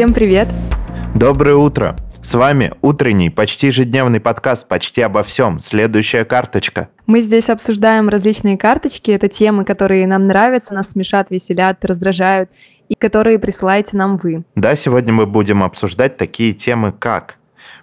[0.00, 0.48] Всем привет!
[1.14, 1.94] Доброе утро!
[2.22, 5.60] С вами утренний, почти ежедневный подкаст «Почти обо всем».
[5.60, 6.88] Следующая карточка.
[7.04, 9.10] Мы здесь обсуждаем различные карточки.
[9.10, 12.48] Это темы, которые нам нравятся, нас смешат, веселят, раздражают,
[12.88, 14.42] и которые присылаете нам вы.
[14.54, 17.36] Да, сегодня мы будем обсуждать такие темы, как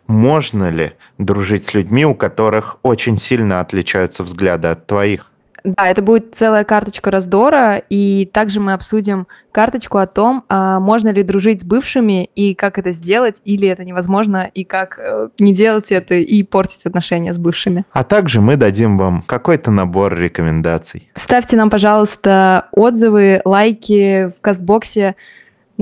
[0.07, 5.31] можно ли дружить с людьми, у которых очень сильно отличаются взгляды от твоих?
[5.63, 11.09] Да, это будет целая карточка раздора, и также мы обсудим карточку о том, а можно
[11.09, 15.53] ли дружить с бывшими и как это сделать, или это невозможно, и как э, не
[15.53, 17.85] делать это и портить отношения с бывшими.
[17.91, 21.09] А также мы дадим вам какой-то набор рекомендаций.
[21.15, 25.15] Ставьте нам, пожалуйста, отзывы, лайки в кастбоксе,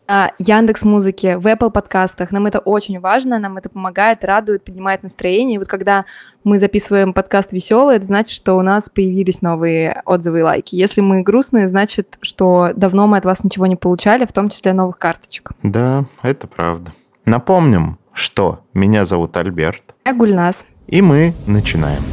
[0.07, 2.31] на Яндекс Музыке, в Apple подкастах.
[2.31, 5.55] Нам это очень важно, нам это помогает, радует, поднимает настроение.
[5.55, 6.05] И вот когда
[6.43, 10.75] мы записываем подкаст веселый, это значит, что у нас появились новые отзывы и лайки.
[10.75, 14.73] Если мы грустные, значит, что давно мы от вас ничего не получали, в том числе
[14.73, 15.51] новых карточек.
[15.63, 16.93] Да, это правда.
[17.25, 19.81] Напомним, что меня зовут Альберт.
[20.05, 20.65] Я Гульнас.
[20.87, 22.03] И мы начинаем.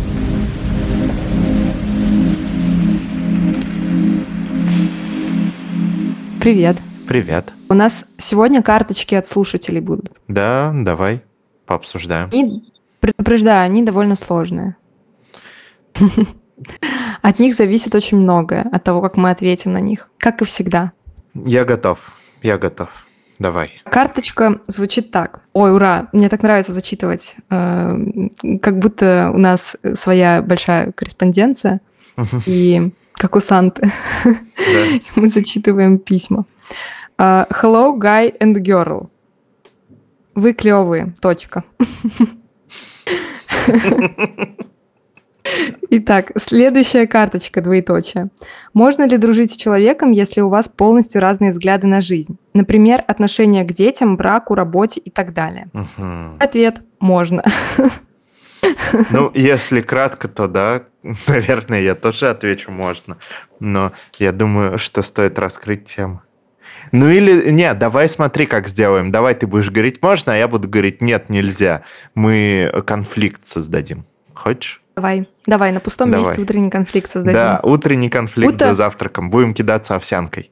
[6.40, 6.76] Привет.
[7.12, 7.52] Привет.
[7.68, 10.18] У нас сегодня карточки от слушателей будут.
[10.28, 11.20] Да, давай
[11.66, 12.30] пообсуждаем.
[12.30, 12.62] И
[13.00, 14.76] предупреждаю, они довольно сложные.
[17.20, 20.92] От них зависит очень многое, от того, как мы ответим на них, как и всегда.
[21.34, 22.88] Я готов, я готов.
[23.38, 23.82] Давай.
[23.84, 25.42] Карточка звучит так.
[25.52, 27.36] Ой, ура, мне так нравится зачитывать.
[27.50, 27.94] Э,
[28.62, 31.82] как будто у нас своя большая корреспонденция.
[32.46, 33.92] И как у Санты.
[35.14, 36.46] Мы зачитываем письма.
[37.22, 39.08] Uh, hello, guy and girl.
[40.34, 41.14] Вы клевые.
[41.20, 41.62] Точка.
[45.90, 48.30] Итак, следующая карточка, двоеточие.
[48.74, 52.38] Можно ли дружить с человеком, если у вас полностью разные взгляды на жизнь?
[52.54, 55.68] Например, отношения к детям, браку, работе и так далее.
[55.74, 56.38] Угу.
[56.40, 57.44] Ответ– можно.
[59.10, 60.82] Ну, если кратко, то да,
[61.28, 63.16] наверное, я тоже отвечу можно.
[63.60, 66.22] Но я думаю, что стоит раскрыть тему.
[66.92, 69.10] Ну или, нет, давай смотри, как сделаем.
[69.10, 71.82] Давай ты будешь говорить можно, а я буду говорить нет, нельзя.
[72.14, 74.04] Мы конфликт создадим.
[74.34, 74.82] Хочешь?
[74.94, 76.26] Давай, давай, на пустом давай.
[76.26, 77.40] месте утренний конфликт создадим.
[77.40, 78.68] Да, утренний конфликт Будто...
[78.68, 79.30] за завтраком.
[79.30, 80.50] Будем кидаться овсянкой.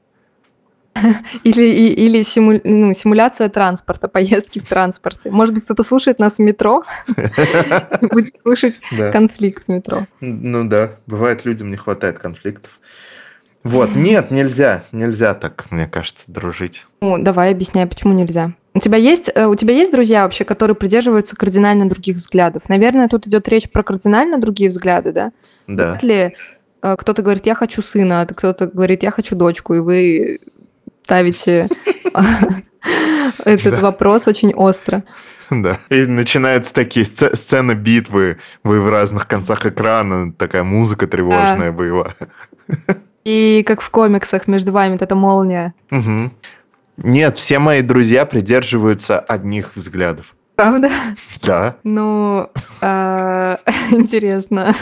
[1.44, 5.30] Или, или симу, ну, симуляция транспорта, поездки в транспорте.
[5.30, 6.82] Может быть, кто-то слушает нас в метро,
[8.00, 8.80] будет слушать
[9.12, 10.06] конфликт в метро.
[10.20, 12.80] Ну да, бывает, людям не хватает конфликтов.
[13.62, 16.86] Вот, нет, нельзя, нельзя так, мне кажется, дружить.
[17.02, 18.52] Ну, давай объясняй, почему нельзя.
[18.72, 22.68] У тебя есть, э, у тебя есть друзья вообще, которые придерживаются кардинально других взглядов?
[22.68, 25.32] Наверное, тут идет речь про кардинально другие взгляды, да?
[25.66, 25.90] Да.
[25.90, 26.36] Вряд ли
[26.82, 30.40] э, кто-то говорит, я хочу сына, а кто-то говорит, я хочу дочку, и вы
[31.02, 31.68] ставите
[33.44, 35.02] этот вопрос очень остро.
[35.50, 35.78] Да.
[35.90, 42.14] И начинаются такие сцены битвы, вы в разных концах экрана, такая музыка тревожная, боевая.
[43.24, 45.74] И как в комиксах между вами вот эта молния.
[45.90, 46.30] Угу.
[46.98, 50.34] Нет, все мои друзья придерживаются одних взглядов.
[50.56, 50.90] Правда?
[51.42, 51.76] Да.
[51.84, 52.50] Ну,
[52.82, 53.58] а,
[53.90, 54.74] интересно.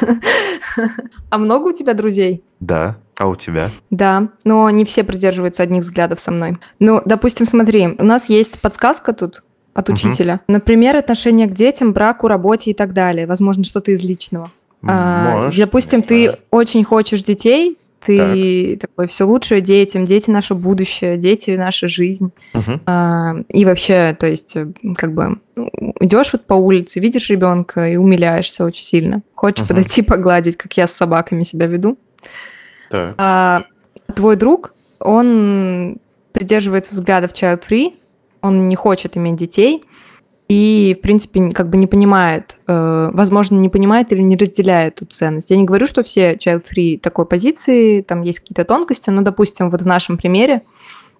[1.31, 2.43] А много у тебя друзей?
[2.59, 2.97] Да.
[3.16, 3.71] А у тебя?
[3.91, 6.59] Да, но не все придерживаются одних взглядов со мной.
[6.78, 9.43] Ну, допустим, смотри, у нас есть подсказка тут
[9.75, 10.34] от учителя.
[10.34, 10.43] Угу.
[10.55, 13.26] Например, отношение к детям, браку, работе и так далее.
[13.26, 14.50] Возможно, что-то из личного.
[14.82, 18.91] Может, а, допустим, ты очень хочешь детей, ты так.
[18.91, 22.32] такой все лучшее детям, дети наше будущее, дети наша жизнь.
[22.54, 22.81] Угу.
[22.86, 25.38] А, и вообще, то есть, э, как бы
[26.00, 29.22] идешь вот по улице, видишь ребенка и умиляешься очень сильно.
[29.34, 29.69] Хочешь угу.
[29.69, 31.98] подойти погладить, как я с собаками себя веду.
[32.91, 33.14] Так.
[33.19, 33.64] А,
[34.14, 35.99] твой друг, он
[36.32, 37.94] придерживается взглядов child-free,
[38.40, 39.84] он не хочет иметь детей,
[40.48, 45.12] и, в принципе, как бы не понимает, э, возможно, не понимает или не разделяет эту
[45.12, 45.50] ценность.
[45.50, 49.82] Я не говорю, что все child-free такой позиции, там есть какие-то тонкости, но, допустим, вот
[49.82, 50.62] в нашем примере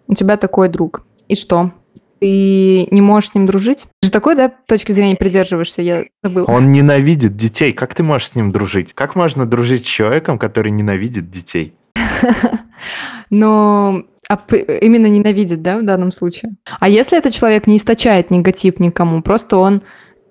[0.07, 1.03] у тебя такой друг.
[1.29, 1.73] И что?
[2.21, 3.87] Ты не можешь с ним дружить?
[4.01, 6.47] Ты же такой, да, точки зрения придерживаешься, я забыл.
[6.49, 7.73] Он ненавидит детей.
[7.73, 8.95] Как ты можешь с ним дружить?
[8.95, 11.75] Как можно дружить с человеком, который ненавидит детей?
[13.31, 16.57] Но а именно ненавидит, да, в данном случае?
[16.81, 19.83] А если этот человек не источает негатив никому, просто он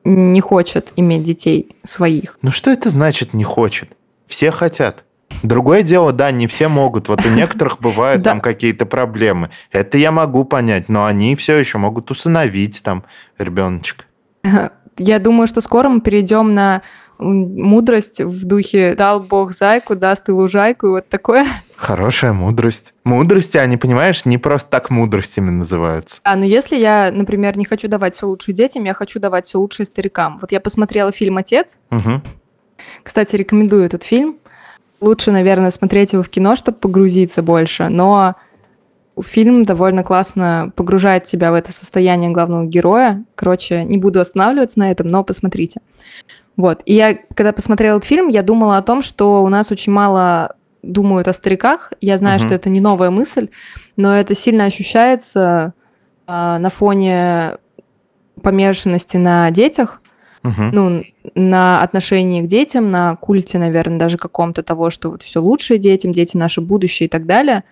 [0.03, 2.38] не хочет иметь детей своих?
[2.41, 3.89] Ну что это значит не хочет?
[4.27, 5.03] Все хотят.
[5.44, 7.09] Другое дело, да, не все могут.
[7.09, 9.49] Вот у некоторых бывают там какие-то проблемы.
[9.71, 13.03] Это я могу понять, но они все еще могут усыновить там
[13.38, 14.05] ребеночка.
[14.97, 16.81] Я думаю, что скоро мы перейдем на
[17.19, 21.47] мудрость в духе «дал Бог зайку, даст и лужайку» и вот такое.
[21.77, 22.95] Хорошая мудрость.
[23.03, 26.19] Мудрости, они, понимаешь, не просто так мудростями называются.
[26.24, 29.59] А, ну если я, например, не хочу давать все лучшее детям, я хочу давать все
[29.59, 30.39] лучшее старикам.
[30.39, 31.77] Вот я посмотрела фильм «Отец».
[31.91, 32.21] Угу.
[33.03, 34.38] Кстати, рекомендую этот фильм.
[35.00, 38.35] Лучше, наверное, смотреть его в кино, чтобы погрузиться больше, но
[39.21, 43.23] фильм довольно классно погружает тебя в это состояние главного героя.
[43.35, 45.81] Короче, не буду останавливаться на этом, но посмотрите.
[46.56, 46.81] Вот.
[46.85, 50.56] И я, когда посмотрела этот фильм, я думала о том, что у нас очень мало
[50.81, 51.94] думают о стариках.
[52.01, 52.45] Я знаю, угу.
[52.45, 53.50] что это не новая мысль,
[53.95, 55.74] но это сильно ощущается
[56.27, 57.57] э, на фоне
[58.41, 60.01] помешанности на детях,
[60.44, 60.62] угу.
[60.71, 61.03] ну,
[61.35, 66.12] на отношении к детям, на культе, наверное, даже каком-то того, что вот все лучшее детям,
[66.12, 67.63] дети наше будущее и так далее.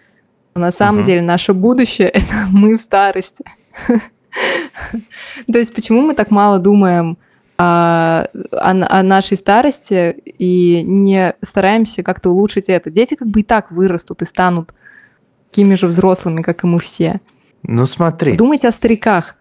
[0.55, 1.05] Но на самом угу.
[1.07, 3.43] деле наше будущее это мы в старости.
[3.87, 7.17] То есть почему мы так мало думаем
[7.57, 12.89] о, о, о нашей старости и не стараемся как-то улучшить это.
[12.89, 14.73] Дети как бы и так вырастут и станут
[15.49, 17.21] такими же взрослыми, как и мы все.
[17.63, 18.35] Ну смотри.
[18.35, 19.35] Думайте о стариках.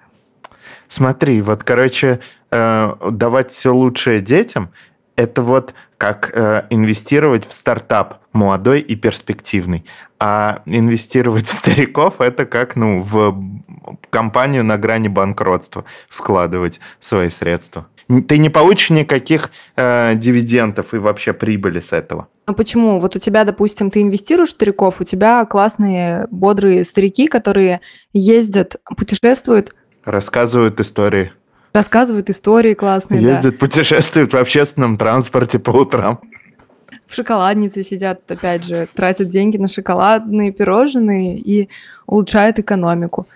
[0.89, 2.21] Смотри, вот, короче,
[2.51, 4.71] э, давать все лучшее детям,
[5.17, 9.85] это вот как э, инвестировать в стартап молодой и перспективный.
[10.19, 13.37] А инвестировать в стариков это как ну, в
[14.11, 17.87] компанию на грани банкротства вкладывать свои средства.
[18.09, 22.29] Ты не получишь никаких э, дивидендов и вообще прибыли с этого.
[22.47, 23.01] Ну почему?
[23.01, 27.81] Вот у тебя, допустим, ты инвестируешь в стариков, у тебя классные, бодрые старики, которые
[28.13, 29.75] ездят, путешествуют.
[30.05, 31.33] Рассказывают истории.
[31.73, 33.59] Рассказывают истории классные, Ездят, да.
[33.59, 36.21] путешествуют в общественном транспорте по утрам.
[37.07, 41.69] В шоколаднице сидят, опять же, тратят деньги на шоколадные пирожные и
[42.07, 43.27] улучшают экономику.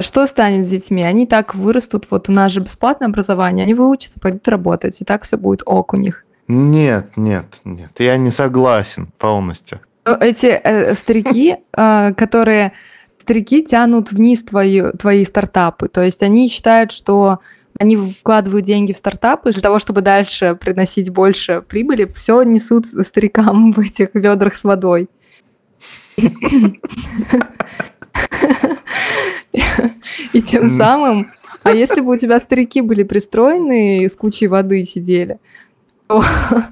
[0.00, 1.02] Что станет с детьми?
[1.02, 5.24] Они так вырастут, вот у нас же бесплатное образование, они выучатся, пойдут работать, и так
[5.24, 6.24] все будет ок у них.
[6.46, 9.80] Нет, нет, нет, я не согласен полностью.
[10.04, 12.72] Эти э, старики, э, которые
[13.20, 17.40] старики тянут вниз твои, твои стартапы, то есть они считают, что
[17.78, 23.72] они вкладывают деньги в стартапы для того, чтобы дальше приносить больше прибыли, все несут старикам
[23.72, 25.08] в этих ведрах с водой.
[30.32, 31.28] И тем самым,
[31.62, 35.38] а если бы у тебя старики были пристроены с кучей воды сидели,
[36.06, 36.24] то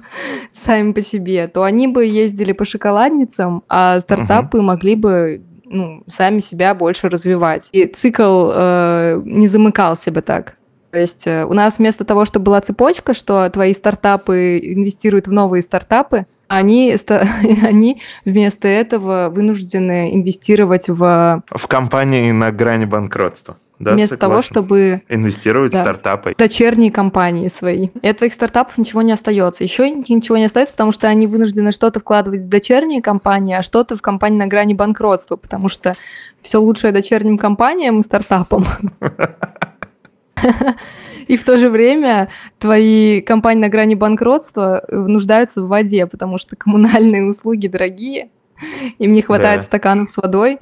[0.53, 6.39] сами по себе, то они бы ездили по шоколадницам, а стартапы могли бы ну, сами
[6.39, 7.69] себя больше развивать.
[7.71, 10.57] И цикл э, не замыкался бы так.
[10.91, 15.33] То есть э, у нас вместо того, чтобы была цепочка, что твои стартапы инвестируют в
[15.33, 16.95] новые стартапы, они,
[17.63, 21.43] они вместо этого вынуждены инвестировать в...
[21.49, 23.57] В компании на грани банкротства.
[23.79, 24.31] Да, вместо согласен.
[24.31, 26.33] того, чтобы инвестировать да, в стартапы.
[26.35, 27.89] Дочерние компании свои.
[28.01, 29.63] И от твоих стартапов ничего не остается.
[29.63, 33.95] Еще ничего не остается, потому что они вынуждены что-то вкладывать в дочерние компании, а что-то
[33.95, 35.95] в компании на грани банкротства, потому что
[36.41, 38.65] все лучшее дочерним компаниям и стартапам.
[41.27, 46.55] И в то же время твои компании на грани банкротства нуждаются в воде, потому что
[46.55, 48.29] коммунальные услуги дорогие,
[48.97, 49.65] им не хватает да.
[49.65, 50.59] стаканов с водой,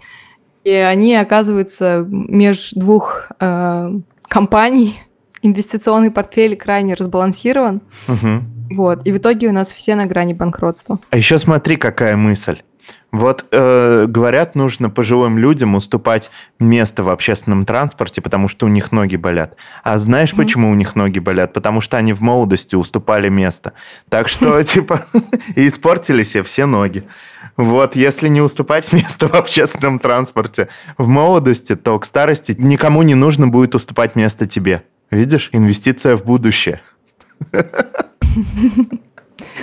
[0.64, 5.00] и они оказываются между двух э, компаний.
[5.44, 7.81] Инвестиционный портфель крайне разбалансирован.
[8.07, 8.76] Угу.
[8.76, 9.06] Вот.
[9.06, 11.00] И в итоге у нас все на грани банкротства.
[11.11, 12.64] А еще смотри, какая мысль.
[13.11, 18.92] Вот э, говорят, нужно пожилым людям уступать место в общественном транспорте, потому что у них
[18.92, 19.56] ноги болят.
[19.85, 20.37] А знаешь, mm-hmm.
[20.37, 21.54] почему у них ноги болят?
[21.54, 23.71] Потому что они в молодости уступали место.
[24.09, 25.06] Так что, типа,
[25.56, 27.07] и испортили себе все ноги.
[27.56, 33.15] Вот, если не уступать место в общественном транспорте в молодости, то к старости никому не
[33.15, 34.83] нужно будет уступать место тебе.
[35.09, 35.49] Видишь?
[35.54, 36.81] Инвестиция в будущее.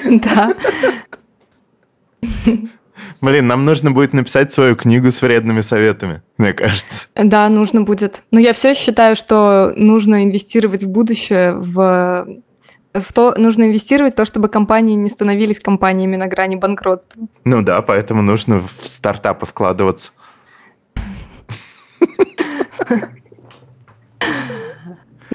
[0.08, 0.54] Да.
[3.22, 7.06] Блин, нам нужно будет написать свою книгу с вредными советами, мне кажется.
[7.14, 8.24] Да, нужно будет.
[8.32, 12.26] Но я все считаю, что нужно инвестировать в будущее, в
[12.94, 17.22] в то нужно инвестировать в то, чтобы компании не становились компаниями на грани банкротства.
[17.44, 20.12] Ну да, поэтому нужно в стартапы вкладываться.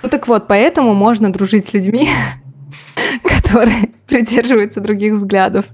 [0.03, 2.09] Ну так вот, поэтому можно дружить с людьми,
[3.23, 5.65] которые придерживаются других взглядов.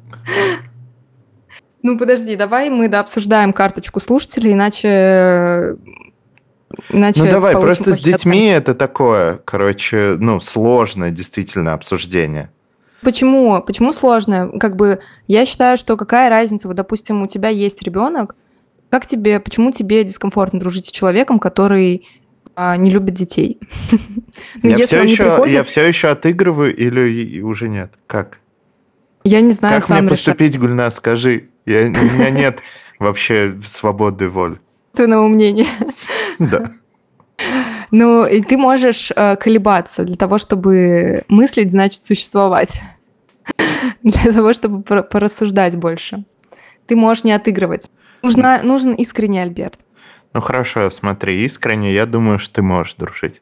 [1.83, 5.75] Ну, подожди, давай мы да, обсуждаем карточку слушателей, иначе...
[6.89, 12.49] иначе ну, давай, просто с детьми это такое, короче, ну, сложное действительно обсуждение.
[13.01, 13.61] Почему?
[13.61, 14.47] Почему сложное?
[14.59, 18.37] Как бы я считаю, что какая разница, вот, допустим, у тебя есть ребенок,
[18.89, 22.07] как тебе, почему тебе дискомфортно дружить с человеком, который
[22.55, 23.59] а, не любит детей?
[24.63, 27.93] Ну, я, все еще, я все еще отыгрываю или уже нет?
[28.07, 28.39] Как?
[29.23, 30.59] Я не знаю, Как мне поступить.
[30.59, 31.49] Гульна, скажи?
[31.65, 32.59] Я, у меня нет
[32.99, 34.59] вообще свободы воли.
[34.93, 35.67] Твоего мнения.
[36.39, 36.71] Да.
[37.91, 42.81] Ну, и ты можешь э, колебаться для того, чтобы мыслить, значит, существовать.
[44.03, 46.25] для того, чтобы порассуждать больше.
[46.87, 47.89] Ты можешь не отыгрывать.
[48.21, 49.79] Нужна, нужен искренний Альберт.
[50.33, 53.41] Ну хорошо, смотри, искренне, я думаю, что ты можешь дружить.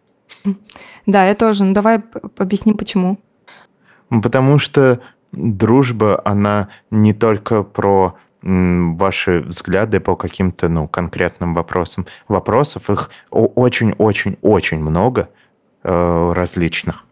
[1.05, 1.63] Да, я тоже.
[1.63, 2.01] Ну давай
[2.37, 3.19] объясни, почему.
[4.09, 4.99] Потому что
[5.31, 12.07] дружба, она не только про ваши взгляды по каким-то ну, конкретным вопросам.
[12.27, 15.29] Вопросов их очень-очень-очень много
[15.83, 17.05] э, различных.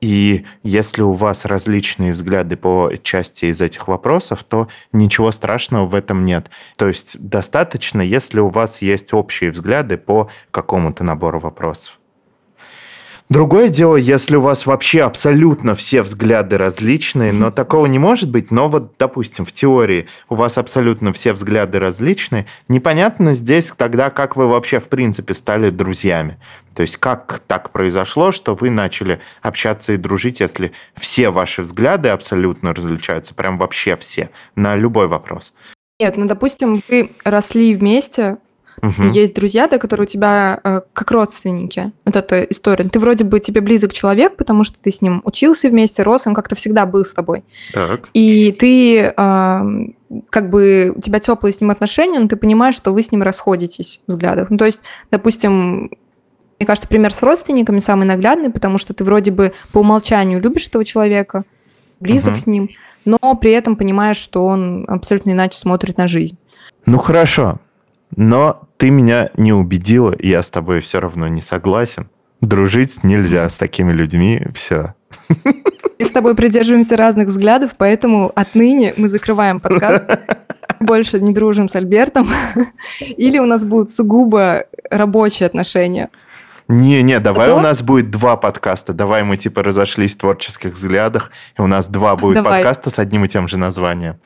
[0.00, 5.94] И если у вас различные взгляды по части из этих вопросов, то ничего страшного в
[5.94, 6.50] этом нет.
[6.76, 11.99] То есть достаточно, если у вас есть общие взгляды по какому-то набору вопросов.
[13.30, 18.50] Другое дело, если у вас вообще абсолютно все взгляды различные, но такого не может быть.
[18.50, 24.34] Но вот, допустим, в теории у вас абсолютно все взгляды различные, непонятно здесь тогда, как
[24.34, 26.38] вы вообще в принципе стали друзьями.
[26.74, 32.08] То есть как так произошло, что вы начали общаться и дружить, если все ваши взгляды
[32.08, 35.54] абсолютно различаются, прям вообще все, на любой вопрос.
[36.00, 38.38] Нет, ну, допустим, вы росли вместе,
[38.82, 39.10] Угу.
[39.12, 41.92] Есть друзья, да, которые у тебя э, как родственники.
[42.04, 42.88] Вот эта история.
[42.88, 46.34] Ты вроде бы тебе близок человек, потому что ты с ним учился вместе, рос, он
[46.34, 47.44] как-то всегда был с тобой.
[47.72, 48.08] Так.
[48.14, 49.62] И ты э,
[50.30, 53.22] как бы у тебя теплые с ним отношения, но ты понимаешь, что вы с ним
[53.22, 54.50] расходитесь в взглядах.
[54.50, 55.90] Ну, то есть, допустим,
[56.58, 60.68] мне кажется, пример с родственниками самый наглядный, потому что ты вроде бы по умолчанию любишь
[60.68, 61.44] этого человека,
[62.00, 62.40] близок угу.
[62.40, 62.70] с ним,
[63.04, 66.38] но при этом понимаешь, что он абсолютно иначе смотрит на жизнь.
[66.86, 67.60] Ну хорошо,
[68.16, 72.08] но ты меня не убедила, и я с тобой все равно не согласен.
[72.40, 74.94] Дружить нельзя с такими людьми, все.
[75.98, 80.04] Мы с тобой придерживаемся разных взглядов, поэтому отныне мы закрываем подкаст.
[80.80, 82.30] Больше не дружим с Альбертом.
[83.00, 86.08] Или у нас будут сугубо рабочие отношения.
[86.68, 87.56] Не-не, давай Что?
[87.56, 88.94] у нас будет два подкаста.
[88.94, 92.60] Давай мы типа разошлись в творческих взглядах, и у нас два будет давай.
[92.60, 94.18] подкаста с одним и тем же названием.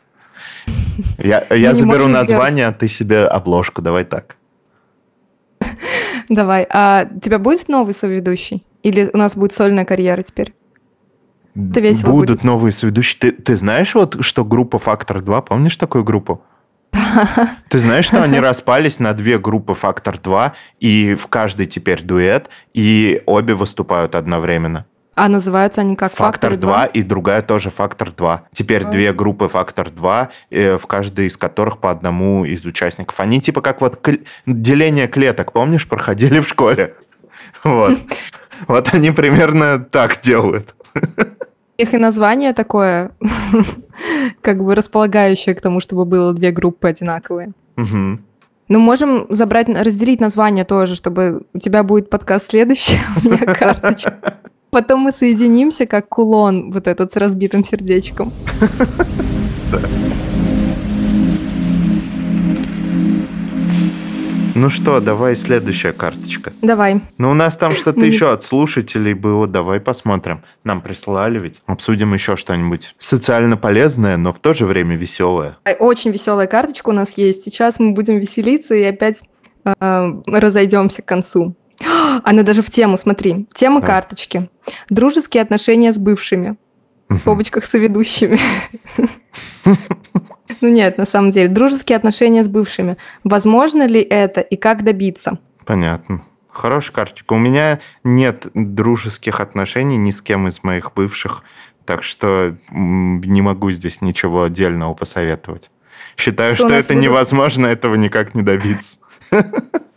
[1.18, 3.83] Я, я заберу название, а ты себе обложку.
[3.83, 4.37] Давай так.
[6.28, 6.66] Давай.
[6.71, 8.64] А у тебя будет новый соведущий?
[8.83, 10.54] Или у нас будет сольная карьера теперь?
[11.54, 12.44] Это весело Будут будет.
[12.44, 13.18] новые соведущие.
[13.21, 16.42] Ты, ты знаешь, вот, что группа «Фактор 2», помнишь такую группу?
[17.71, 22.49] Ты знаешь, что они распались на две группы «Фактор 2», и в каждой теперь дуэт,
[22.73, 24.87] и обе выступают одновременно?
[25.14, 28.44] А называются они как Фактор 2, 2 и другая тоже Фактор 2.
[28.52, 28.90] Теперь а.
[28.90, 33.21] две группы Фактор 2, э, в каждой из которых по одному из участников.
[33.21, 34.12] Они типа как вот кл...
[34.47, 36.94] деление клеток, помнишь, проходили в школе?
[37.64, 37.99] Вот.
[38.68, 40.75] Вот они примерно так делают.
[41.76, 43.11] Их и название такое,
[44.40, 47.52] как бы располагающее к тому, чтобы было две группы одинаковые.
[47.76, 48.18] Угу.
[48.68, 54.38] Ну, можем забрать, разделить название тоже, чтобы у тебя будет подкаст следующий, у меня карточка.
[54.74, 58.32] Потом мы соединимся, как кулон, вот этот с разбитым сердечком.
[64.56, 66.52] Ну что, давай следующая карточка.
[66.62, 67.00] Давай.
[67.18, 69.48] Ну, у нас там что-то еще от слушателей было.
[69.48, 70.42] Давай посмотрим.
[70.62, 71.60] Нам прислали ведь.
[71.66, 75.58] Обсудим еще что-нибудь социально полезное, но в то же время веселое.
[75.80, 77.44] Очень веселая карточка у нас есть.
[77.44, 79.22] Сейчас мы будем веселиться и опять
[79.64, 81.56] э, разойдемся к концу.
[82.24, 83.46] Она даже в тему, смотри.
[83.54, 83.86] Тема да.
[83.86, 84.48] карточки.
[84.88, 86.56] Дружеские отношения с бывшими.
[87.08, 88.38] В скобочках соведущими.
[90.60, 91.48] Ну нет, на самом деле.
[91.48, 92.96] Дружеские отношения с бывшими.
[93.22, 95.38] Возможно ли это и как добиться?
[95.66, 96.22] Понятно.
[96.50, 97.34] Хорошая карточка.
[97.34, 101.42] У меня нет дружеских отношений ни с кем из моих бывших,
[101.84, 105.70] так что не могу здесь ничего отдельного посоветовать.
[106.16, 107.02] Считаю, что, что это будет...
[107.02, 109.00] невозможно, этого никак не добиться.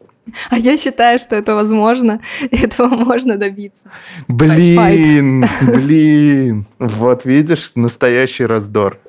[0.50, 3.89] А я считаю, что это возможно, и этого можно добиться.
[4.27, 6.65] Блин, блин.
[6.79, 9.00] Вот видишь, настоящий раздор.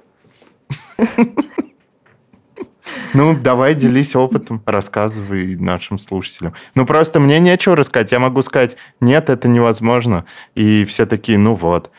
[3.15, 6.55] Ну, давай делись опытом, рассказывай нашим слушателям.
[6.75, 8.13] Ну, просто мне нечего рассказать.
[8.13, 10.25] Я могу сказать, нет, это невозможно.
[10.55, 11.91] И все такие, ну вот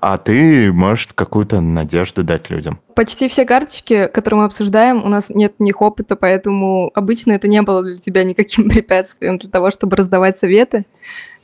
[0.00, 2.80] а ты можешь какую-то надежду дать людям.
[2.94, 7.62] Почти все карточки, которые мы обсуждаем, у нас нет них опыта, поэтому обычно это не
[7.62, 10.86] было для тебя никаким препятствием для того, чтобы раздавать советы.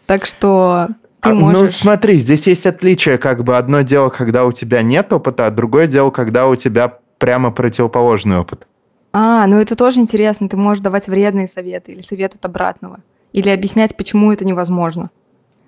[0.06, 0.88] Так что
[1.20, 1.60] ты а, ну, можешь...
[1.60, 3.18] Ну, смотри, здесь есть отличие.
[3.18, 6.98] Как бы одно дело, когда у тебя нет опыта, а другое дело, когда у тебя
[7.18, 8.66] прямо противоположный опыт.
[9.12, 10.48] А, ну это тоже интересно.
[10.48, 12.98] Ты можешь давать вредные советы или советы от обратного.
[13.32, 15.10] Или объяснять, почему это невозможно.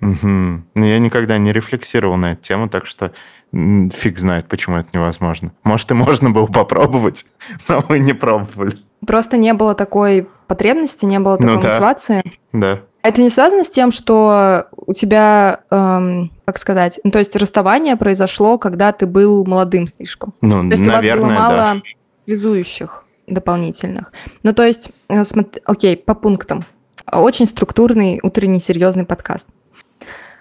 [0.00, 0.26] Угу.
[0.74, 3.12] Ну, я никогда не рефлексировал на эту тему, так что
[3.52, 5.52] фиг знает, почему это невозможно.
[5.64, 7.26] Может, и можно было попробовать,
[7.68, 8.74] но мы не пробовали.
[9.06, 11.68] Просто не было такой потребности, не было такой ну, да.
[11.68, 12.22] мотивации.
[12.52, 12.80] Да.
[13.02, 17.94] Это не связано с тем, что у тебя, эм, как сказать, ну, то есть расставание
[17.94, 20.34] произошло, когда ты был молодым слишком.
[20.40, 21.82] Ну, то есть наверное, у вас было мало да.
[22.26, 24.12] везующих дополнительных.
[24.42, 26.64] Ну, то есть, э, смотри, окей, по пунктам.
[27.10, 29.46] Очень структурный утренний серьезный подкаст.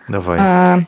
[0.08, 0.38] Давай.
[0.40, 0.80] А,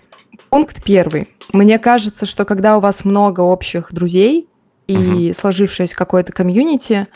[0.49, 1.29] пункт первый.
[1.53, 4.47] Мне кажется, что когда у вас много общих друзей
[4.87, 5.33] и угу.
[5.33, 7.07] сложившееся какое-то комьюнити,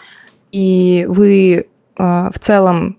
[0.52, 1.68] и вы
[1.98, 2.98] э, в целом,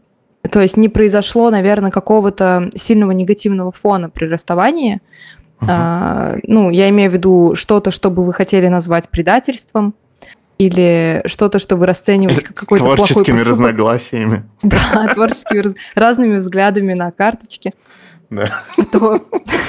[0.50, 5.00] то есть не произошло, наверное, какого-то сильного негативного фона при расставании,
[5.61, 5.71] угу.
[5.71, 9.94] э, ну, я имею в виду что-то, что бы вы хотели назвать предательством,
[10.59, 14.44] или что-то, что вы расцениваете как какой-то плохой Творческими разногласиями.
[14.62, 17.73] Да, творческими разными взглядами на карточке.
[18.92, 19.20] То,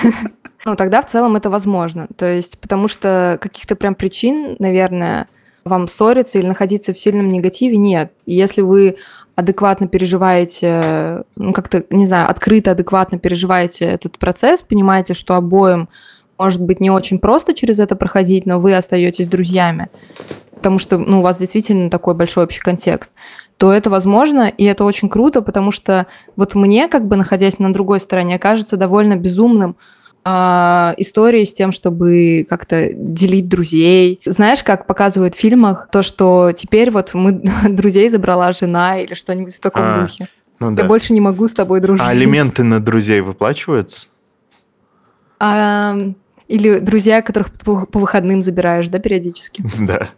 [0.65, 2.07] ну, тогда в целом это возможно.
[2.15, 5.27] То есть, потому что каких-то прям причин, наверное,
[5.63, 8.11] вам ссориться или находиться в сильном негативе нет.
[8.25, 8.97] Если вы
[9.35, 15.89] адекватно переживаете, ну, как-то, не знаю, открыто, адекватно переживаете этот процесс, понимаете, что обоим
[16.37, 19.89] может быть не очень просто через это проходить, но вы остаетесь друзьями,
[20.55, 23.13] потому что ну, у вас действительно такой большой общий контекст,
[23.63, 27.71] то это возможно, и это очень круто, потому что вот мне, как бы находясь на
[27.73, 29.77] другой стороне, кажется довольно безумным
[30.25, 30.29] э,
[30.97, 34.19] истории с тем, чтобы как-то делить друзей.
[34.25, 37.31] Знаешь, как показывают в фильмах, то, что теперь вот мы
[37.69, 40.27] друзей забрала жена или что-нибудь в таком а, духе.
[40.59, 40.83] Ну, Я да.
[40.83, 42.05] больше не могу с тобой дружить.
[42.05, 44.07] А алименты на друзей выплачиваются?
[45.39, 45.95] А,
[46.49, 49.63] или друзья, которых по, по выходным забираешь, да, периодически?
[49.79, 50.09] Да.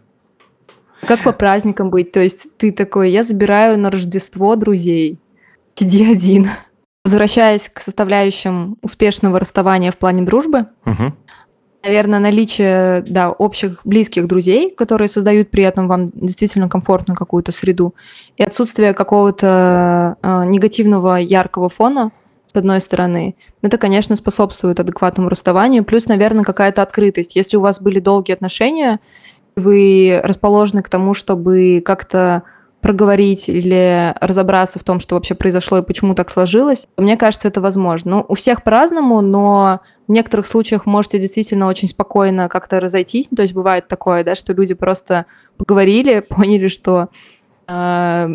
[1.06, 2.12] Как по праздникам быть?
[2.12, 5.18] То есть ты такой, я забираю на Рождество друзей.
[5.78, 6.48] Иди один.
[7.04, 11.12] Возвращаясь к составляющим успешного расставания в плане дружбы, угу.
[11.84, 17.94] наверное, наличие да, общих близких друзей, которые создают при этом вам действительно комфортную какую-то среду,
[18.36, 22.10] и отсутствие какого-то э, негативного яркого фона,
[22.46, 27.36] с одной стороны, это, конечно, способствует адекватному расставанию, плюс, наверное, какая-то открытость.
[27.36, 28.98] Если у вас были долгие отношения,
[29.56, 32.42] вы расположены к тому, чтобы как-то
[32.86, 37.60] проговорить или разобраться в том, что вообще произошло и почему так сложилось, мне кажется, это
[37.60, 38.18] возможно.
[38.18, 43.28] Ну, у всех по-разному, но в некоторых случаях можете действительно очень спокойно как-то разойтись.
[43.34, 47.08] То есть бывает такое, да, что люди просто поговорили, поняли, что,
[47.66, 48.28] э,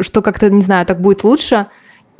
[0.00, 1.66] что как-то, не знаю, так будет лучше,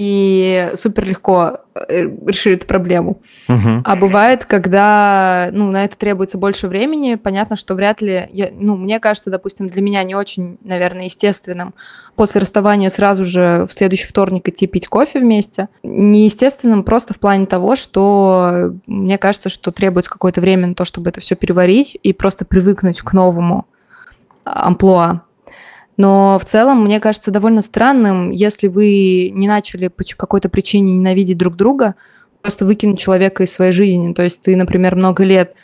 [0.00, 3.20] и супер легко э, решили эту проблему.
[3.50, 3.82] Угу.
[3.84, 8.78] А бывает, когда ну, на это требуется больше времени, понятно, что вряд ли, я, ну,
[8.78, 11.74] мне кажется, допустим, для меня не очень, наверное, естественным
[12.16, 15.68] после расставания сразу же в следующий вторник идти пить кофе вместе.
[15.82, 21.10] Неестественным просто в плане того, что мне кажется, что требуется какое-то время на то, чтобы
[21.10, 23.66] это все переварить и просто привыкнуть к новому
[24.44, 25.24] амплуа.
[26.00, 31.36] Но в целом, мне кажется, довольно странным, если вы не начали по какой-то причине ненавидеть
[31.36, 31.94] друг друга,
[32.40, 34.14] просто выкинуть человека из своей жизни.
[34.14, 35.54] То есть ты, например, много лет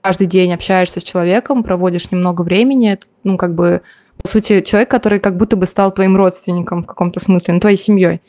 [0.00, 3.82] каждый день общаешься с человеком, проводишь немного времени, это, ну, как бы,
[4.20, 7.76] по сути, человек, который как будто бы стал твоим родственником в каком-то смысле, ну, твоей
[7.76, 8.22] семьей.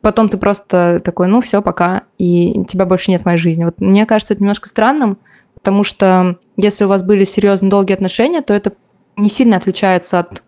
[0.00, 3.64] Потом ты просто такой, ну, все, пока, и тебя больше нет в моей жизни.
[3.64, 5.18] Вот мне кажется, это немножко странным,
[5.54, 8.74] потому что если у вас были серьезно долгие отношения, то это
[9.16, 10.44] не сильно отличается от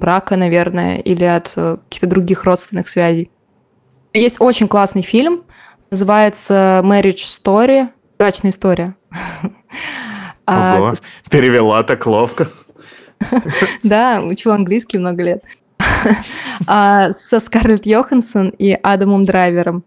[0.00, 3.30] брака, наверное, или от э, каких-то других родственных связей.
[4.12, 5.44] Есть очень классный фильм,
[5.90, 8.96] называется Marriage Story, брачная история.
[10.46, 10.94] А, Ого,
[11.30, 12.50] перевела так ловко.
[13.84, 15.44] Да, учу английский много лет.
[16.66, 19.84] А, со Скарлетт Йоханссон и Адамом Драйвером.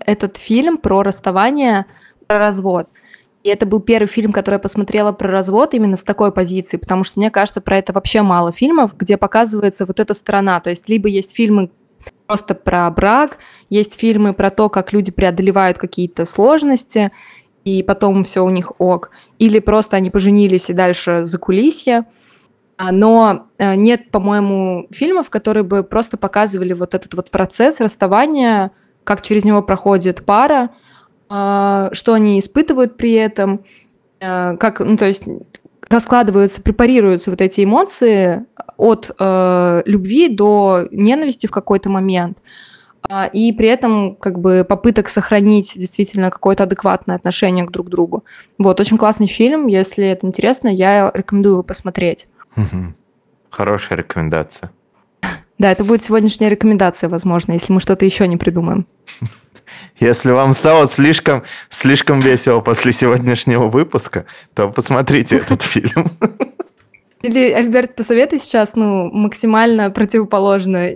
[0.00, 1.86] Этот фильм про расставание,
[2.26, 2.88] про развод–
[3.42, 7.04] и это был первый фильм, который я посмотрела про развод именно с такой позиции, потому
[7.04, 10.60] что мне кажется, про это вообще мало фильмов, где показывается вот эта сторона.
[10.60, 11.70] То есть либо есть фильмы
[12.26, 13.38] просто про брак,
[13.70, 17.12] есть фильмы про то, как люди преодолевают какие-то сложности,
[17.64, 19.10] и потом все у них ок.
[19.38, 22.04] Или просто они поженились и дальше за кулисье.
[22.76, 28.70] А, но э, нет, по-моему, фильмов, которые бы просто показывали вот этот вот процесс расставания,
[29.04, 30.70] как через него проходит пара,
[31.30, 33.60] что они испытывают при этом,
[34.20, 35.24] а, как, ну, то есть
[35.88, 42.38] раскладываются, препарируются вот эти эмоции от э, любви до ненависти в какой-то момент.
[43.32, 48.24] И при этом как бы попыток сохранить действительно какое-то адекватное отношение к друг другу.
[48.58, 49.66] Вот, очень классный фильм.
[49.66, 52.28] Если это интересно, я рекомендую его посмотреть.
[53.50, 54.70] Хорошая рекомендация.
[55.58, 58.86] Да, это будет сегодняшняя рекомендация, возможно, если мы что-то еще не придумаем.
[59.98, 66.10] Если вам стало слишком, слишком весело после сегодняшнего выпуска, то посмотрите этот фильм.
[67.22, 70.90] Или, Альберт, посоветуй сейчас, ну, максимально противоположно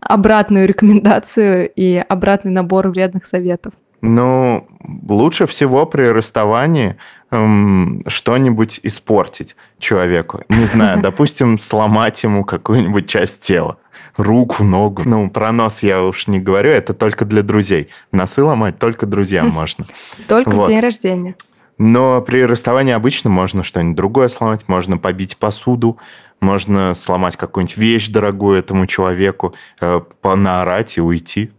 [0.00, 3.72] обратную рекомендацию и обратный набор вредных советов.
[4.02, 4.68] Ну,
[5.08, 6.96] лучше всего при расставании
[7.30, 10.42] эм, что-нибудь испортить человеку.
[10.48, 13.78] Не знаю, допустим, сломать ему какую-нибудь часть тела.
[14.16, 15.02] Руку, ногу.
[15.04, 17.88] Ну, про нос я уж не говорю, это только для друзей.
[18.12, 19.86] Носы ломать только друзьям можно.
[20.28, 21.34] Только в день рождения.
[21.78, 25.98] Но при расставании обычно можно что-нибудь другое сломать, можно побить посуду,
[26.40, 31.50] можно сломать какую-нибудь вещь дорогую этому человеку, э, понаорать и уйти.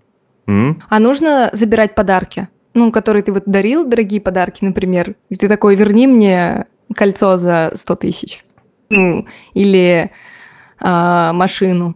[0.48, 0.82] М?
[0.90, 2.48] А нужно забирать подарки?
[2.74, 5.16] Ну, которые ты вот дарил, дорогие подарки, например.
[5.30, 8.46] И ты такой, верни мне кольцо за 100 тысяч.
[8.90, 10.12] Ну, или
[10.80, 11.96] а, машину.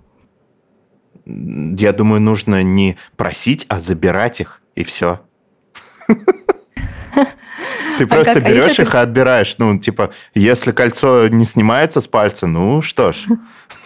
[1.25, 5.21] Я думаю, нужно не просить, а забирать их, и все.
[7.97, 8.45] Ты а просто как?
[8.45, 8.97] берешь а их ты...
[8.97, 9.56] и отбираешь.
[9.58, 13.26] Ну, типа, если кольцо не снимается с пальца, ну что ж.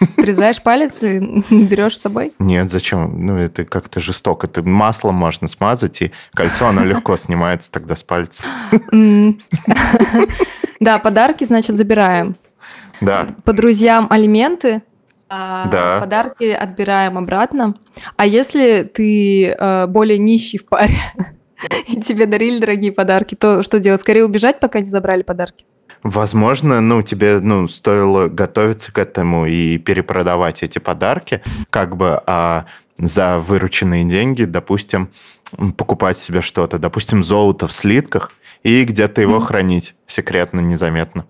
[0.16, 1.18] Отрезаешь палец и
[1.50, 2.32] берешь с собой?
[2.38, 3.26] Нет, зачем?
[3.26, 4.46] Ну, это как-то жестоко.
[4.46, 8.44] Это маслом можно смазать, и кольцо, оно легко снимается тогда с пальца.
[10.80, 12.36] Да, подарки, значит, забираем.
[13.00, 13.26] Да.
[13.44, 14.82] По друзьям алименты,
[15.28, 16.00] а да.
[16.00, 17.74] подарки отбираем обратно.
[18.16, 21.00] А если ты э, более нищий в паре,
[21.88, 24.00] и тебе дарили дорогие подарки, то что делать?
[24.00, 25.64] Скорее убежать, пока не забрали подарки?
[26.02, 32.66] Возможно, ну, тебе ну, стоило готовиться к этому и перепродавать эти подарки, как бы а
[32.98, 35.10] за вырученные деньги, допустим,
[35.76, 41.26] покупать себе что-то, допустим, золото в слитках, и где-то его хранить секретно, незаметно.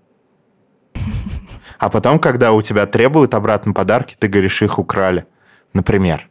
[1.77, 5.25] А потом, когда у тебя требуют обратно подарки, ты говоришь, их украли,
[5.73, 6.29] например.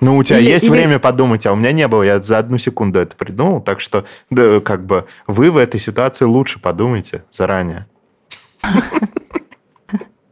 [0.00, 0.70] Ну, у тебя или, есть или...
[0.70, 2.02] время подумать, а у меня не было.
[2.02, 3.60] Я за одну секунду это придумал.
[3.60, 7.86] Так что, да, как бы, вы в этой ситуации лучше подумайте заранее.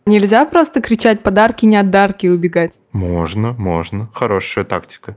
[0.07, 2.81] Нельзя просто кричать подарки, не отдарки и убегать.
[2.93, 4.11] Можно, можно.
[4.13, 5.17] Хорошая тактика.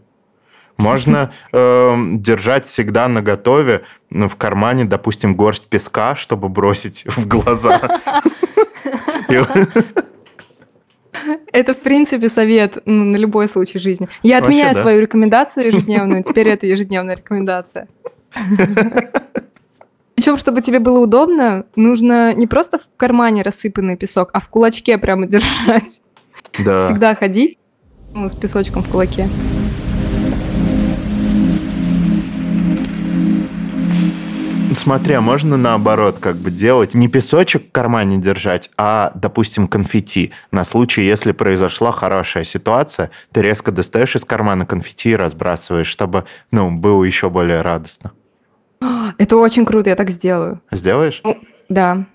[0.77, 7.27] Можно э, держать всегда на готове ну, в кармане, допустим, горсть песка, чтобы бросить в
[7.27, 8.01] глаза.
[11.51, 14.07] Это, в принципе, совет ну, на любой случай жизни.
[14.23, 14.81] Я отменяю Вообще, да.
[14.81, 17.87] свою рекомендацию ежедневную, теперь это ежедневная рекомендация.
[20.15, 24.97] Причем, чтобы тебе было удобно, нужно не просто в кармане рассыпанный песок, а в кулачке
[24.97, 26.01] прямо держать.
[26.63, 26.87] Да.
[26.87, 27.57] Всегда ходить
[28.13, 29.27] ну, с песочком в кулаке.
[34.75, 40.33] Смотря, можно наоборот как бы делать, не песочек в кармане держать, а, допустим, конфетти.
[40.51, 46.25] На случай, если произошла хорошая ситуация, ты резко достаешь из кармана конфетти и разбрасываешь, чтобы,
[46.51, 48.11] ну, было еще более радостно.
[49.17, 50.61] Это очень круто, я так сделаю.
[50.71, 51.21] Сделаешь?
[51.23, 52.05] Ну, да.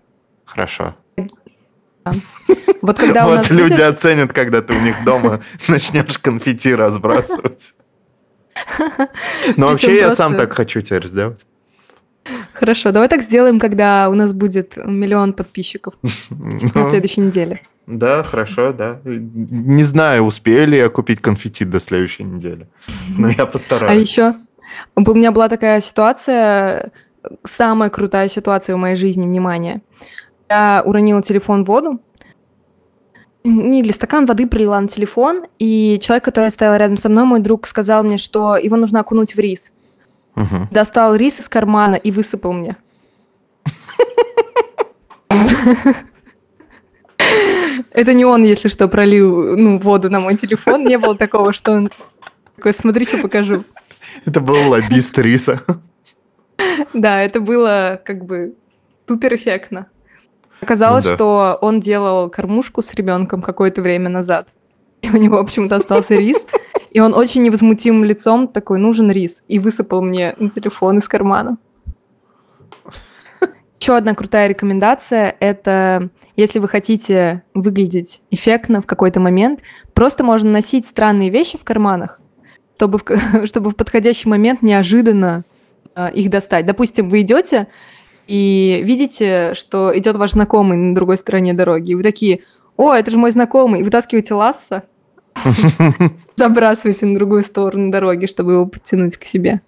[0.45, 0.95] Хорошо.
[2.05, 2.13] Да.
[2.83, 3.81] Вот когда у нас люди будет...
[3.81, 7.75] оценят, когда ты у них дома начнешь конфетти разбрасывать.
[9.57, 11.47] Но вообще я сам так хочу теперь сделать.
[12.61, 15.95] Хорошо, давай так сделаем, когда у нас будет миллион подписчиков
[16.61, 17.63] типа на ну, следующей неделе.
[17.87, 19.01] Да, хорошо, да.
[19.05, 22.69] Не знаю, успею ли я купить конфетти до следующей недели,
[23.17, 23.91] но я постараюсь.
[23.91, 24.35] А еще
[24.95, 26.93] у меня была такая ситуация,
[27.45, 29.81] самая крутая ситуация в моей жизни, внимание.
[30.51, 31.99] Я уронила телефон в воду,
[33.43, 37.41] не для стакан воды пролила на телефон, и человек, который стоял рядом со мной, мой
[37.41, 39.73] друг, сказал мне, что его нужно окунуть в рис.
[40.37, 40.69] Угу.
[40.71, 42.77] Достал рис из кармана и высыпал мне.
[47.93, 50.85] Это не он, если что, пролил ну, воду на мой телефон.
[50.85, 51.91] Не было такого, что он
[52.57, 53.65] такой, смотри, что покажу.
[54.25, 55.61] Это был лоббист риса.
[56.93, 58.55] Да, это было как бы
[59.09, 59.87] супер эффектно.
[60.61, 61.17] Оказалось, ну, да.
[61.17, 64.49] что он делал кормушку с ребенком какое-то время назад.
[65.03, 66.37] И у него почему-то остался рис.
[66.91, 69.45] И он очень невозмутимым лицом такой, нужен рис.
[69.49, 71.59] И высыпал мне на телефон из кармана.
[73.81, 79.61] Еще одна крутая рекомендация– это если вы хотите выглядеть эффектно в какой-то момент,
[79.93, 82.19] просто можно носить странные вещи в карманах,
[82.77, 83.05] чтобы в,
[83.47, 85.45] чтобы в подходящий момент неожиданно
[85.95, 86.65] э, их достать.
[86.65, 87.69] Допустим, вы идете
[88.27, 92.41] и видите, что идет ваш знакомый на другой стороне дороги, и вы такие,
[92.77, 94.85] о, это же мой знакомый, и вытаскиваете ласса,
[96.41, 99.61] забрасываете на другую сторону дороги, чтобы его подтянуть к себе.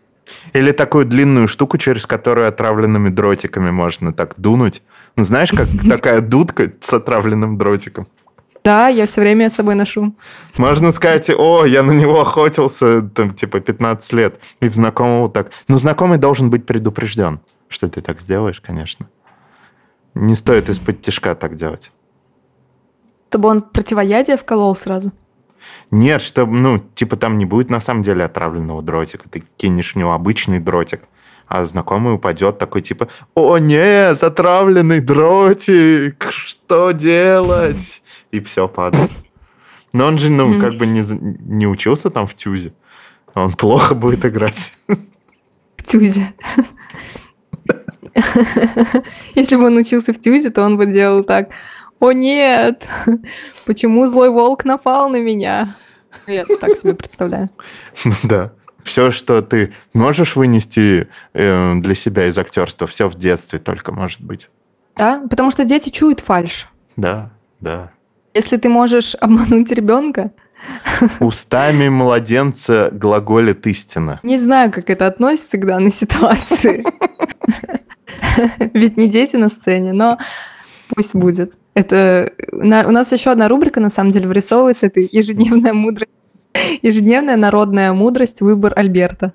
[0.54, 4.82] Или такую длинную штуку, через которую отравленными дротиками можно так дунуть.
[5.16, 8.06] Ну, знаешь, как такая дудка с отравленным дротиком.
[8.64, 10.14] Да, я все время с собой ношу.
[10.56, 14.40] Можно сказать, о, я на него охотился, там, типа, 15 лет.
[14.60, 15.50] И в знакомого так.
[15.68, 19.06] Но знакомый должен быть предупрежден, что ты так сделаешь, конечно.
[20.14, 21.90] Не стоит из-под тяжка так делать.
[23.28, 25.10] Чтобы он противоядие вколол сразу.
[25.90, 29.28] Нет, чтобы, ну, типа там не будет на самом деле отравленного дротика.
[29.28, 31.02] Ты кинешь в него обычный дротик,
[31.46, 38.02] а знакомый упадет такой типа, о нет, отравленный дротик, что делать?
[38.30, 39.10] И все падает.
[39.92, 42.72] Но он же, ну, как бы не, не учился там в тюзе.
[43.34, 44.72] Он плохо будет играть.
[45.76, 46.32] В тюзе.
[49.34, 51.50] Если бы он учился в тюзе, то он бы делал так.
[52.00, 52.88] О нет!
[53.64, 55.74] Почему злой волк напал на меня?
[56.26, 57.50] Я так себе представляю.
[58.22, 58.52] Да.
[58.82, 64.20] Все, что ты можешь вынести э, для себя из актерства, все в детстве только может
[64.20, 64.50] быть.
[64.96, 66.68] Да, потому что дети чуют фальш.
[66.96, 67.92] Да, да.
[68.34, 70.32] Если ты можешь обмануть ребенка,
[71.20, 74.20] Устами младенца глаголит истина.
[74.22, 76.84] Не знаю, как это относится к данной ситуации.
[78.74, 80.18] Ведь не дети на сцене, но
[80.88, 81.54] пусть будет.
[81.74, 84.86] Это на, у нас еще одна рубрика, на самом деле, вырисовывается.
[84.86, 86.12] Это ежедневная мудрость.
[86.82, 89.32] Ежедневная народная мудрость «Выбор Альберта».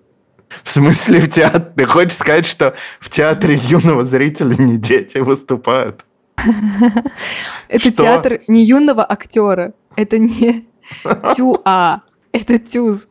[0.64, 1.66] В смысле в театре?
[1.76, 6.06] Ты хочешь сказать, что в театре юного зрителя не дети выступают?
[7.68, 9.74] Это театр не юного актера.
[9.96, 10.68] Это не
[11.36, 12.04] тюа.
[12.32, 13.08] Это тюз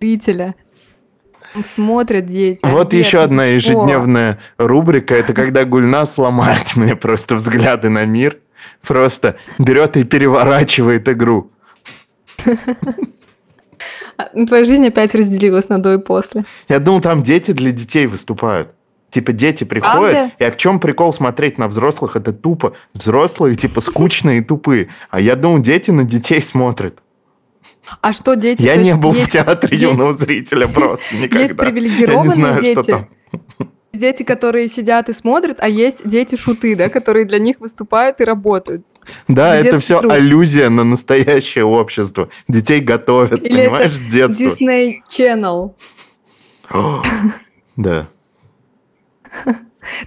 [0.00, 0.54] зрителя.
[1.64, 2.60] Смотрят дети.
[2.62, 5.14] Вот еще одна ежедневная рубрика.
[5.14, 8.38] Это когда Гульнас ломает мне просто взгляды на мир
[8.86, 11.50] просто берет и переворачивает игру.
[14.18, 16.44] А, твоя жизнь опять разделилась на до и после.
[16.68, 18.68] Я думал, там дети для детей выступают.
[19.10, 20.32] Типа дети приходят, Правда?
[20.38, 22.16] и а в чем прикол смотреть на взрослых?
[22.16, 22.74] Это тупо.
[22.92, 24.88] Взрослые, типа, скучные и тупые.
[25.10, 26.98] А я думал, дети на детей смотрят.
[28.00, 28.62] А что дети?
[28.62, 31.40] Я не был есть, в театре есть, юного зрителя просто никогда.
[31.40, 32.72] Есть привилегированные Я не знаю, дети.
[32.72, 33.08] Что там
[33.96, 38.84] дети, которые сидят и смотрят, а есть дети-шуты, да, которые для них выступают и работают.
[39.28, 40.12] Да, Детский это все труд.
[40.12, 42.28] аллюзия на настоящее общество.
[42.48, 44.44] Детей готовят, Или понимаешь, с детства.
[44.44, 45.74] Disney Channel.
[47.76, 48.08] да.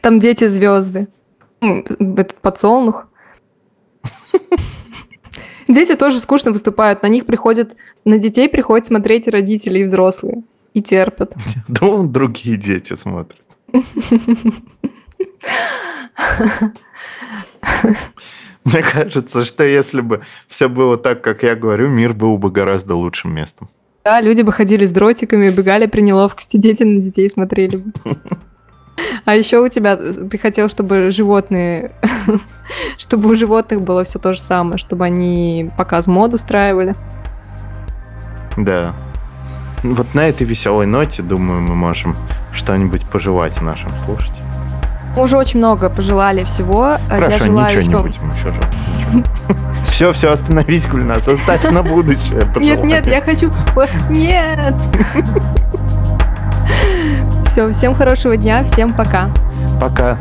[0.02, 1.08] Там дети-звезды.
[1.62, 3.08] Этот подсолнух.
[5.68, 7.04] Дети тоже скучно выступают.
[7.04, 10.44] На них приходят, на детей приходят смотреть родители и взрослые.
[10.74, 11.34] И терпят.
[11.68, 13.42] Да, другие дети смотрят.
[18.64, 22.96] Мне кажется, что если бы все было так, как я говорю, мир был бы гораздо
[22.96, 23.70] лучшим местом.
[24.04, 27.92] Да, люди бы ходили с дротиками, бегали при неловкости, дети на детей смотрели бы.
[29.26, 31.94] А еще у тебя, ты хотел, чтобы животные,
[32.98, 36.96] чтобы у животных было все то же самое, чтобы они показ мод устраивали.
[38.58, 38.94] Да.
[39.84, 42.16] Вот на этой веселой ноте, думаю, мы можем
[42.60, 44.46] что-нибудь пожелать нашим слушателям.
[45.16, 46.98] Мы уже очень много пожелали всего.
[47.08, 47.92] Хорошо, Я желаю, ничего что...
[47.92, 49.26] не будем еще же.
[49.88, 52.46] Все, все, остановись, Гульнас, оставь на будущее.
[52.58, 53.52] Нет, нет, я хочу...
[54.10, 54.76] Нет!
[57.52, 59.26] Все, всем хорошего дня, всем пока.
[59.82, 60.18] Пока.